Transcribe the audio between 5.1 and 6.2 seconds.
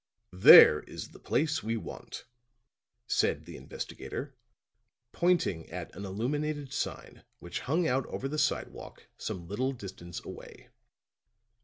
pointing at an